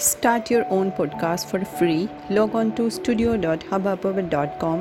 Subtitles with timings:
[0.00, 2.08] Start your own podcast for free.
[2.30, 4.78] Log on to studio.hubhopper.com.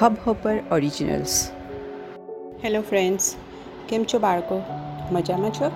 [0.00, 1.34] Hubhopper Originals.
[2.62, 3.26] Hello friends
[3.88, 4.56] કેમ છો બાળકો
[5.12, 5.68] મજામાં છો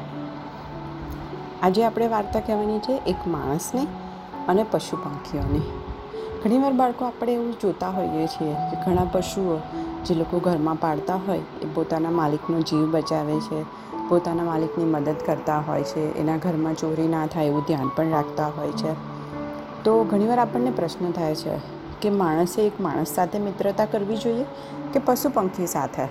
[1.62, 3.85] આજે આપણે વાર્તા કહેવાની છે એક માણસને
[4.48, 5.62] અને પશુ પંખીઓને
[6.43, 9.59] ઘણીવાર બાળકો આપણે એવું જોતા હોઈએ છીએ કે ઘણા પશુઓ
[10.05, 13.61] જે લોકો ઘરમાં પાળતા હોય એ પોતાના માલિકનો જીવ બચાવે છે
[14.11, 18.46] પોતાના માલિકની મદદ કરતા હોય છે, એના ઘરમાં ચોરી ના થાય એવું ધ્યાન પણ રાખતા
[18.46, 18.92] હોય છે.
[19.84, 21.59] તો ઘણીવાર આપણને પ્રશ્ન થાય છે
[22.02, 24.45] કે માણસે એક માણસ સાથે મિત્રતા કરવી જોઈએ
[24.92, 26.04] કે પશુ પંખી સાથે?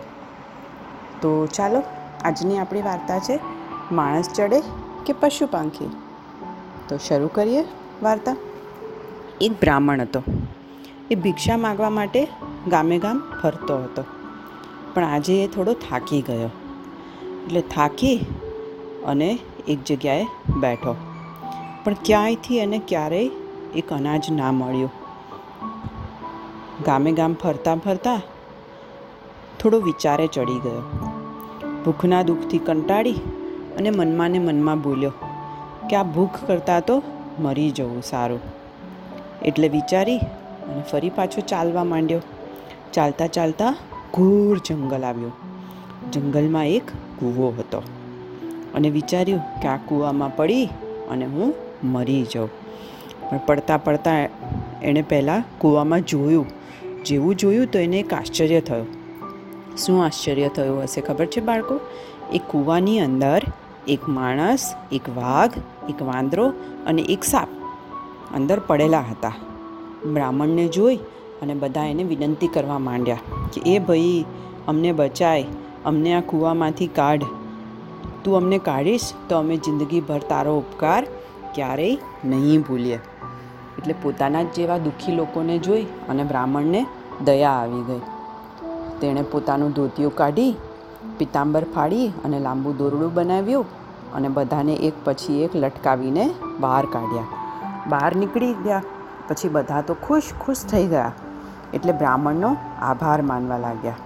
[1.21, 1.83] તો ચાલો,
[2.23, 3.39] આજની આપણી વાર્તા છે,
[3.91, 4.61] માણસ ચડે
[5.05, 5.91] કે પશુ પંખી?
[6.89, 7.65] તો શરૂ કરીએ
[8.03, 8.35] વાર્તા.
[9.41, 10.23] એક બ્રાહ્મણ હતો.
[11.11, 12.27] એ ભિક્ષા માગવા માટે
[12.67, 14.03] ગામે ગામ ફરતો હતો.
[14.93, 16.49] પણ આજે એ થોડો થાકી ગયો.
[17.49, 18.25] એટલે થાકી
[19.05, 20.25] અને એક જગ્યાએ
[20.59, 20.95] બેઠો.
[21.83, 23.29] પણ ક્યાંયથી અને ક્યારેય
[23.75, 24.91] એક અનાજ ના મળ્યું.
[26.85, 28.21] ગામે ગામ ફરતા ફરતા
[29.59, 30.83] થોડો વિચારે ચડી ગયો.
[31.85, 33.13] ભૂખના દુઃખથી કંટાળી
[33.77, 35.11] અને મનમાં ને મનમાં બોલ્યો
[35.89, 37.03] કે આ ભૂખ કરતાં તો
[37.39, 38.39] મરી જવું સારું.
[39.41, 40.17] એટલે વિચારી
[40.67, 42.21] અને ફરી પાછો ચાલવા માંડ્યો.
[42.93, 43.75] ચાલતા ચાલતા
[44.13, 45.31] ઘોર જંગલ આવ્યો.
[46.11, 46.83] જંગલમાં એક
[47.19, 47.83] કૂવો હતો.
[48.75, 50.65] અને વિચાર્યું કે આ કૂવામાં પડી
[51.09, 51.53] અને હું
[51.83, 52.49] મરી જાઉં.
[53.29, 54.29] પણ પડતા પડતા
[54.83, 56.45] એણે પહેલાં કૂવામાં જોયું.
[57.05, 58.87] જેવું જોયું તો એને એક આશ્ચર્ય થયું.
[59.77, 61.79] શું આશ્ચર્ય થયું હશે ખબર છે બાળકો?
[62.33, 63.41] એ કૂવાની અંદર
[63.87, 65.51] એક માણસ, એક વાઘ,
[65.89, 66.49] એક વાંદરો
[66.87, 67.47] અને એક સાપ
[68.35, 69.33] અંદર પડેલા હતા.
[70.13, 70.95] બ્રાહ્મણને જોઈ
[71.41, 73.17] અને બધા એને વિનંતી કરવા માંડ્યા
[73.53, 74.25] કે, એ ભાઈ,
[74.67, 75.45] અમને બચાય
[75.85, 77.25] અમને આ કૂવામાંથી કાઢ.
[78.23, 81.01] તું અમને કાઢીશ તો અમે જિંદગીભર તારો ઉપકાર
[81.55, 82.99] ક્યારેય નહીં ભૂલીએ.
[83.77, 86.81] એટલે પોતાના જ જેવા દુઃખી લોકોને જોઈ અને બ્રાહ્મણને
[87.25, 88.01] દયા આવી ગઈ.
[89.01, 90.53] તેણે પોતાનું ધોતિયું કાઢી,
[91.19, 93.65] પિતાંબર ફાડી અને લાંબુ દોરડું બનાવ્યું
[94.15, 96.25] અને બધાને એક પછી એક લટકાવીને
[96.59, 97.27] બહાર કાઢ્યા.
[97.87, 98.83] બહાર નીકળી ગયા,
[99.29, 101.11] પછી બધા તો ખુશ ખુશ થઈ ગયા.
[101.73, 102.51] એટલે બ્રાહ્મણનો
[102.81, 103.99] આભાર માનવા લાગ્યા.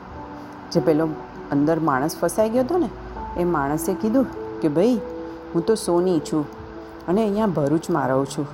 [0.72, 1.08] જે પેલો
[1.54, 2.90] અંદર માણસ ફસાઈ ગયો હતો ને,
[3.38, 4.28] એ માણસે કીધું
[4.62, 5.00] કે ભાઈ,
[5.56, 6.46] હું તો સોની છું
[7.08, 8.48] અને અહીંયા ભરૂચમાં રહું છું.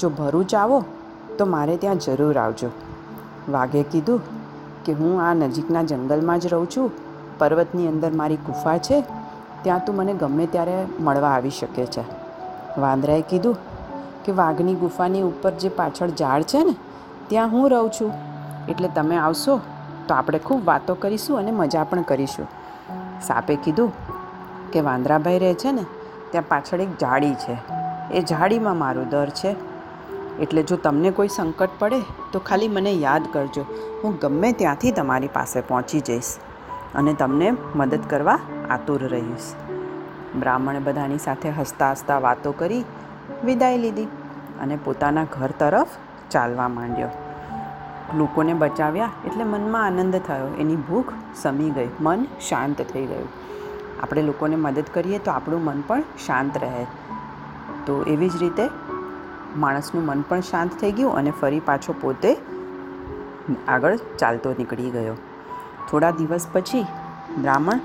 [0.00, 0.78] જો ભરૂચ આવો,
[1.38, 2.70] તો મારે ત્યાં જરૂર આવજો.
[3.48, 4.20] વાઘે કીધું
[4.84, 6.90] કે હું આ નજીકના જંગલમાં જ રહું છું,
[7.38, 9.00] પર્વતની અંદર મારી ગુફા છે,
[9.62, 12.04] ત્યાં તું મને ગમે ત્યારે મળવા આવી શકે છે.
[12.80, 13.56] વાંદરાએ કીધું
[14.24, 16.74] કે વાઘની ગુફાની ઉપર જે પાછળ ઝાડ છે ને,
[17.28, 18.12] ત્યાં હું રહું છું.
[18.68, 19.54] એટલે તમે આવશો?
[20.08, 22.46] તો આપણે ખૂબ વાતો કરીશું અને મજા પણ કરીશું.
[23.22, 23.92] સાપે કીધું
[24.70, 25.84] કે વાંદરાભાઈ રહે છે ને,
[26.30, 27.56] ત્યાં પાછળ એક જાળી છે.
[28.12, 29.56] એ જાળીમાં મારું દર છે.
[30.40, 32.00] એટલે જો તમને કોઈ સંકટ પડે,
[32.32, 33.66] તો ખાલી મને યાદ કરજો.
[34.04, 36.36] હું ગમે ત્યાંથી તમારી પાસે પહોંચી જઈશ
[36.94, 38.38] અને તમને મદદ કરવા
[38.70, 39.54] આતુર રહીશ.
[40.36, 42.84] બ્રાહ્મણે બધાની સાથે હસતા હસતા વાતો કરી,
[43.44, 44.04] વિદાય લીધી
[44.60, 45.88] અને પોતાના ઘર તરફ
[46.30, 47.08] ચાલવા માંડ્યો.
[48.14, 50.54] લોકોને બચાવ્યા એટલે મનમાં આનંદ થયો.
[50.58, 51.88] એની ભૂખ સમી ગઈ.
[52.00, 53.28] મન શાંત થઈ ગયું.
[54.02, 56.86] આપણે લોકોને મદદ કરીએ તો આપણું મન પણ શાંત રહે.
[57.86, 58.70] તો એવી જ રીતે
[59.56, 62.36] માણસનું મન પણ શાંત થઈ ગયું અને ફરી પાછો પોતે
[63.68, 65.14] આગળ ચાલતો નીકળી ગયો.
[65.90, 66.86] થોડા દિવસ પછી
[67.42, 67.80] બ્રાહ્મણ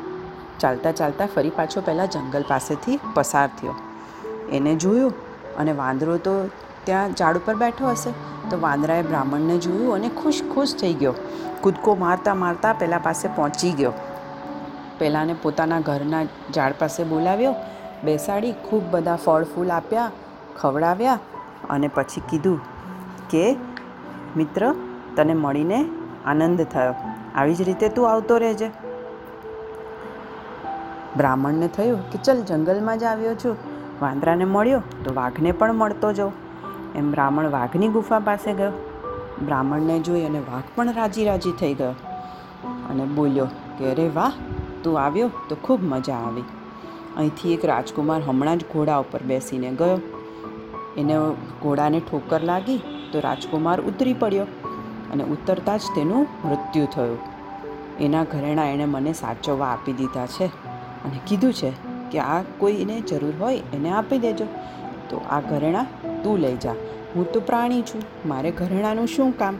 [0.59, 3.75] ચાલતા ચાલતા ફરી પાછો પહેલાં જંગલ પાસેથી પસાર થયો.
[4.51, 5.13] એને જોયું
[5.57, 6.49] અને વાંદરો તો
[6.83, 8.11] ત્યાં ઝાડ ઉપર બેઠો હશે
[8.49, 11.13] તો વાંદરાએ બ્રાહ્મણને જોયું અને ખુશ ખુશ થઈ ગયો.
[11.61, 13.93] કૂદકો મારતા મારતા પહેલાં પાસે પહોંચી ગયો.
[14.99, 17.55] પહેલાંને પોતાના ઘરના ઝાડ પાસે બોલાવ્યો,
[18.03, 20.11] બેસાડી ખૂબ બધા ફળ ફૂલ આપ્યા,
[20.59, 21.19] ખવડાવ્યા
[21.69, 22.59] અને પછી કીધું
[23.29, 23.55] કે,
[24.37, 24.75] મિત્ર,
[25.15, 25.85] તને મળીને
[26.25, 26.93] આનંદ થયો.
[27.35, 28.71] આવી જ રીતે તું આવતો રહેજે.
[31.17, 33.57] બ્રાહ્મણને થયું કે, ચલ જંગલમાં જ આવ્યો છું.
[34.01, 36.50] વાંદરાને મળ્યો તો વાઘને પણ મળતો જાઉં.
[36.95, 38.71] એમ બ્રાહ્મણ વાઘની ગુફા પાસે ગયો.
[39.45, 41.93] બ્રાહ્મણને જોઈ અને વાઘ પણ રાજી રાજી થઈ ગયો
[42.89, 43.47] અને બોલ્યો,
[43.77, 44.33] કે અરે વાહ,
[44.83, 46.47] તું આવ્યો તો ખૂબ મજા આવી.
[47.17, 49.99] અહીંથી એક રાજકુમાર હમણાં જ ઘોડા ઉપર બેસીને ગયો.
[50.97, 51.15] એને
[51.61, 54.47] ઘોડાને ઠોકર લાગી તો રાજકુમાર ઉતરી પડ્યો
[55.13, 57.19] અને ઉતરતા જ તેનું મૃત્યુ થયું.
[57.99, 60.45] એના ઘરેણા એણે મને સાચવવા આપી દીધા છે
[61.05, 61.71] અને કીધું છે
[62.11, 64.45] કે આ કોઈને જરૂર હોય એને આપી દેજો.
[65.11, 65.87] તો આ ઘરેણાં
[66.23, 66.75] તું લઈ જા.
[67.15, 68.01] હું તો પ્રાણી છું.
[68.25, 69.57] મારે ઘરેણાંનું શું કામ?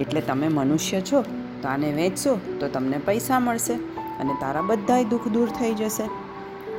[0.00, 1.24] એટલે તમે મનુષ્ય છો,
[1.62, 3.72] તો આને વેચશો, તો તમને પૈસા મળશે
[4.20, 6.06] અને તારા બધાય દુઃખ દૂર થઈ જશે.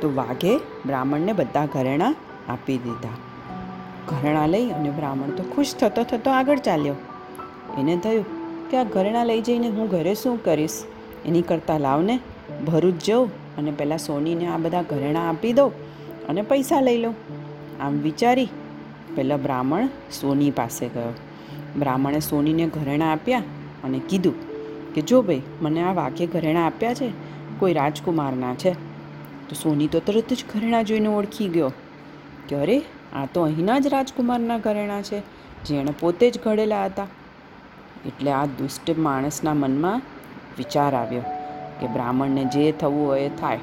[0.00, 2.14] તો વાઘે બ્રાહ્મણને બધા ઘરેણાં
[2.48, 3.16] આપી દીધા.
[4.08, 6.94] ઘરેણાં લઈ અને બ્રાહ્મણ તો ખુશ થતો થતો આગળ ચાલ્યો.
[7.78, 8.24] એને થયું
[8.70, 10.82] કે આ ઘરેણાં લઈ જઈને હું ઘરે શું કરીશ?
[11.26, 12.18] એની કરતાં લાવને
[12.66, 15.72] ભરૂચ જઉં અને પહેલાં સોનીને આ બધા ઘરેણાં આપી દઉં
[16.28, 17.14] અને પૈસા લઈ લઉં.
[17.80, 18.48] આમ વિચારી
[19.16, 19.86] પહેલાં બ્રાહ્મણ
[20.20, 21.14] સોની પાસે ગયો.
[21.78, 23.42] બ્રાહ્મણે સોનીને ઘરેણાં આપ્યા
[23.84, 24.34] અને કીધું
[24.92, 27.10] કે, જો ભાઈ, મને આ વાક્ય ઘરેણાં આપ્યા છે,
[27.58, 28.72] કોઈ રાજકુમારના છે,
[29.48, 31.72] તો સોની તો તરત જ ઘરેણાં જોઈને ઓળખી ગયો
[32.48, 32.82] કે, અરે,
[33.14, 35.20] આ તો અહીંના જ રાજકુમારના ઘરેણાં છે
[35.64, 37.06] જેણે પોતે જ ઘડેલા હતા.
[38.06, 40.02] એટલે આ દુષ્ટ માણસના મનમાં
[40.58, 41.20] વિચાર આવ્યો
[41.80, 43.60] કે, બ્રાહ્મણને જે થવું હોય એ થાય.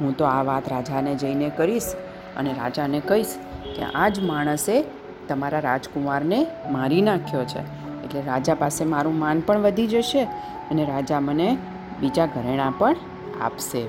[0.00, 1.94] હું તો આ વાત રાજાને જઈને કરીશ
[2.36, 3.26] અને રાજાને કહીશ
[3.76, 4.84] કે આ જ માણસે
[5.28, 7.58] તમારા રાજકુમારને મારી નાખ્યો છે.
[8.04, 10.22] એટલે રાજા પાસે મારું માન પણ વધી જશે
[10.70, 11.58] અને રાજા મને
[12.00, 12.96] બીજા ઘરેણાં પણ
[13.40, 13.88] આપશે.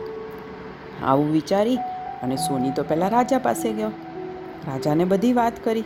[1.06, 1.78] આવું વિચારી
[2.24, 3.88] અને સોની તો પહેલાં રાજા પાસે ગયો.
[4.68, 5.84] રાજાને બધી વાત કરી.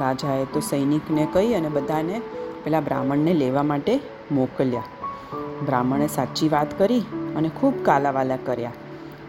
[0.00, 2.20] રાજાએ તો સૈનિકને કહી અને બધાને
[2.64, 4.00] પેલા બ્રાહ્મણને લેવા માટે
[4.32, 4.82] મોકલ્યા.
[5.64, 7.00] બ્રાહ્મણે સાચી વાત કરી
[7.36, 8.72] અને ખૂબ કાલાવાલા કર્યા.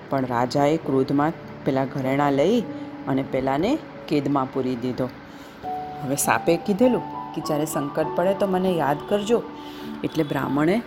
[0.09, 1.31] પણ રાજાએ ક્રોધમાં
[1.65, 2.63] પેલા ઘરેણાં લઈ
[3.07, 3.77] અને પેલાને
[4.07, 5.09] કેદમાં પૂરી દીધો.
[6.03, 9.43] હવે સાપે કીધેલું કે જ્યારે સંકટ પડે તો મને યાદ કરજો.
[10.03, 10.81] એટલે બ્રાહ્મણે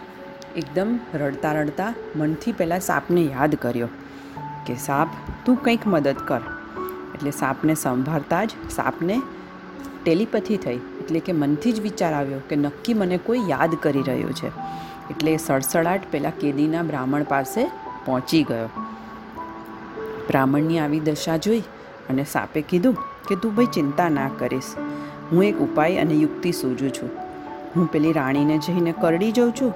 [0.57, 3.89] એકદમ રડતા રડતા મનથી પહેલાં સાપને યાદ કર્યો
[4.67, 5.09] કે સાપ,
[5.47, 6.41] તું કંઈક મદદ કર.
[7.15, 9.23] એટલે સાપને સંભાળતા જ સાપને
[10.03, 10.77] ટેલિપથી થઈ.
[10.77, 14.49] એટલે કે મનથી જ વિચાર આવ્યો કે નક્કી મને કોઈ યાદ કરી રહ્યો છે.
[15.11, 17.67] એટલે સડસડાટ પેલા કેદીના બ્રાહ્મણ પાસે
[18.05, 18.69] પહોંચી ગયો.
[20.29, 21.63] બ્રાહ્મણની આવી દશા જોઈ
[22.11, 22.95] અને સાપે કીધું
[23.29, 24.75] કે તું ભાઈ ચિંતા ના કરીશ.
[25.33, 27.11] હું એક ઉપાય અને યુક્તિ સૂજું છું.
[27.77, 29.73] હું પેલી રાણીને જઈને કરડી જાઉં છું,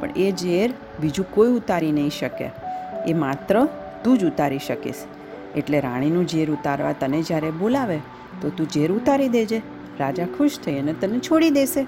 [0.00, 2.50] પણ એ ઝેર બીજું કોઈ ઉતારી નહીં શકે.
[3.06, 3.68] એ માત્ર
[4.04, 4.94] તું જ ઉતારી શકીશ.
[5.56, 7.98] એટલે રાણીનું ઝેર ઉતારવા તને જ્યારે બોલાવે,
[8.40, 9.62] તો તું ઝેર ઉતારી દેજે.
[10.00, 11.80] રાજા ખુશ થઈ અને તને છોડી દેશે.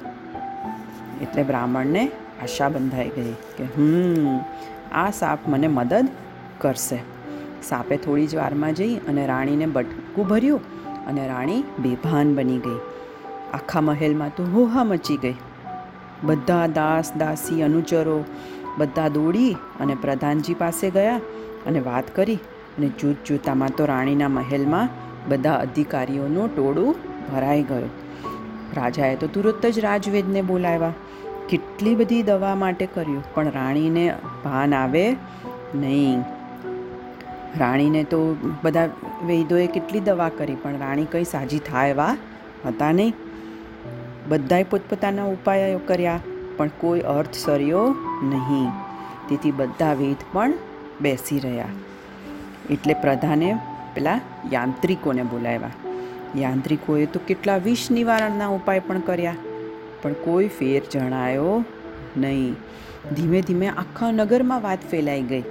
[1.22, 2.08] એટલે બ્રાહ્મણને
[2.42, 4.38] આશા બંધાઈ ગઈ કે, હમ,
[4.92, 6.08] આ સાપ મને મદદ
[6.58, 6.98] કરશે.
[7.62, 10.60] સાપે થોડી જ વારમાં જઈ અને રાણીને બટકું ભર્યું
[11.06, 12.78] અને રાણી બેભાન બની ગઈ.
[13.54, 15.34] આખા મહેલમાં તો હોહા મચી ગઈ.
[16.22, 18.24] બધા દાસ દાસી અનુચરો
[18.78, 21.16] બધા દોડી અને પ્રધાનજી પાસે ગયા
[21.66, 22.34] અને વાત કરી
[22.78, 24.88] અને જૂત જૂતામાં તો રાણીના મહેલમાં
[25.28, 26.94] બધા અધિકારીઓનું ટોળું
[27.34, 27.90] ભરાઈ ગયું.
[28.76, 30.92] રાજાએ તો તુરત જ રાજવેદને બોલાવ્યા.
[31.48, 34.14] કેટલી બધી દવા માટે કર્યું, પણ રાણીને
[34.44, 35.16] ભાન આવે
[35.74, 36.22] નહીં.
[37.60, 38.18] રાણીને તો
[38.64, 38.88] બધા
[39.26, 42.14] વૈદોએ કેટલી દવા કરી, પણ રાણી કંઈ સાજી થાય એવા
[42.66, 43.14] હતા નહીં.
[44.28, 46.20] બધાએ પોતપોતાના ઉપાયો કર્યા,
[46.56, 47.84] પણ કોઈ અર્થ સર્યો
[48.22, 48.70] નહીં.
[49.28, 50.52] તેથી બધા વેદ પણ
[51.00, 51.74] બેસી રહ્યા.
[52.70, 53.50] એટલે પ્રધાને
[53.94, 54.20] પેલા
[54.52, 55.76] યાંત્રિકોને બોલાવ્યા.
[56.36, 59.36] યાંત્રિકોએ તો કેટલા વિષ નિવારણના ઉપાય પણ કર્યા,
[60.02, 61.54] પણ કોઈ ફેર જણાયો
[62.16, 62.54] નહીં.
[63.16, 65.44] ધીમે ધીમે આખા નગરમાં વાત ફેલાઈ ગઈ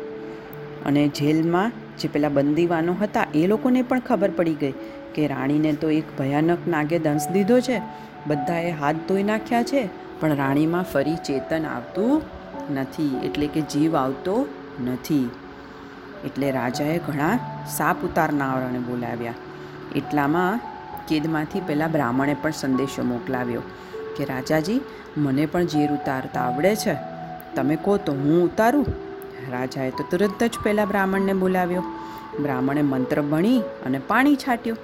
[0.85, 4.73] અને જેલમાં જે પેલા બંદીવાનો હતા, એ લોકોને પણ ખબર પડી ગઈ
[5.15, 7.81] કે રાણીને તો એક ભયાનક નાગે દંશ દીધો છે.
[8.27, 9.89] બધાએ હાથ ધોઈ નાખ્યા છે,
[10.19, 12.21] પણ રાણીમાં ફરી ચેતન આવતું
[12.73, 14.47] નથી, એટલે કે જીવ આવતો
[14.85, 15.29] નથી.
[16.25, 19.33] એટલે રાજાએ ઘણા સાપ ઉતારનારાને બોલાવ્યા.
[19.95, 20.59] એટલામાં
[21.07, 23.61] કેદમાંથી પહેલાં બ્રાહ્મણે પણ સંદેશો મોકલાવ્યો
[24.17, 24.81] કે, રાજાજી,
[25.17, 26.95] મને પણ ઝેર ઉતારતા આવડે છે.
[27.55, 29.06] તમે કહો તો હું ઉતારું?
[29.51, 31.83] રાજાએ તો તુરંત જ પહેલાં બ્રાહ્મણને બોલાવ્યો.
[32.41, 34.77] બ્રાહ્મણે મંત્ર ભણી અને પાણી છાંટ્યું.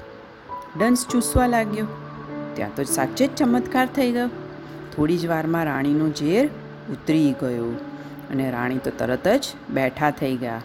[0.79, 1.87] ડંસ ચૂસવા લાગ્યો.
[2.53, 4.27] ત્યાં તો સાચે જ ચમત્કાર થઈ ગયો.
[4.95, 6.47] થોડી જ વારમાં રાણીનું ઝેર
[6.91, 7.79] ઉતરી ગયું
[8.29, 10.61] અને રાણી તો તરત જ બેઠા થઈ ગયા.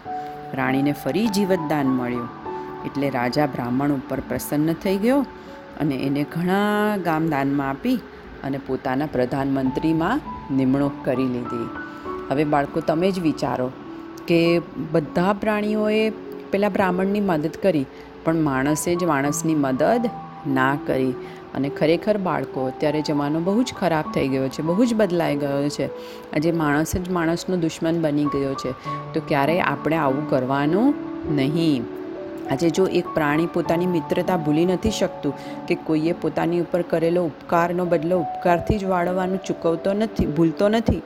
[0.53, 2.29] રાણીને ફરી જીવતદાન મળ્યું.
[2.85, 5.21] એટલે રાજા બ્રાહ્મણ ઉપર પ્રસન્ન થઈ ગયો
[5.79, 7.95] અને એને ઘણા ગામ દાનમાં આપી
[8.43, 10.21] અને પોતાના પ્રધાનમંત્રીમાં
[10.55, 11.69] નિમણૂક કરી લીધી.
[12.31, 13.71] હવે બાળકો, તમે જ વિચારો
[14.29, 16.09] કે બધા પ્રાણીઓએ
[16.51, 17.85] પેલા બ્રાહ્મણની મદદ કરી,
[18.25, 20.09] પણ માણસે જ માણસની મદદ
[20.47, 21.13] ના કરી.
[21.55, 25.69] અને ખરેખર બાળકો, અત્યારે જમાનો બહુ જ ખરાબ થઈ ગયો છે, બહુ જ બદલાઈ ગયો
[25.69, 25.87] છે.
[26.33, 28.71] આજે માણસ જ માણસનો દુશ્મન બની ગયો છે.
[29.13, 30.93] તો ક્યારેય આપણે આવું કરવાનું
[31.35, 31.83] નહીં.
[32.51, 35.33] આજે જો એક પ્રાણી પોતાની મિત્રતા ભૂલી નથી શકતું
[35.67, 41.01] કે કોઈએ પોતાની ઉપર કરેલો ઉપકારનો બદલો ઉપકારથી જ વાળવાનું ચૂકવતો નથી, ભૂલતો નથી,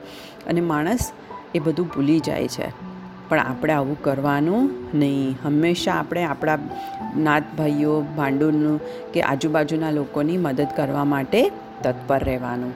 [0.46, 1.12] અને માણસ
[1.54, 2.93] એ બધું ભૂલી જાય છે.
[3.28, 5.38] પણ આપણે આવું કરવાનું નહીં.
[5.44, 6.58] હંમેશા આપણે આપણા
[7.16, 8.80] નાત ભાઈઓ, ભાંડુનું
[9.12, 11.52] કે આજુબાજુના લોકોની મદદ કરવા માટે
[11.82, 12.72] તત્પર રહેવાનું.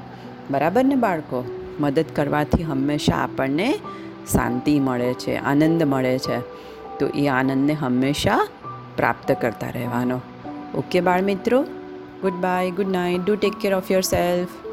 [0.51, 1.45] બરાબર ને બાળકો?
[1.81, 3.75] મદદ કરવાથી હંમેશા આપણને
[4.33, 6.39] શાંતિ મળે છે, આનંદ મળે છે.
[6.99, 8.47] તો એ આનંદને હંમેશા
[8.97, 10.21] પ્રાપ્ત કરતા રહેવાનો.
[10.75, 11.63] ઓકે બાળ મિત્રો
[12.33, 13.25] goodbye, good night.
[13.25, 14.68] Do take care of yourself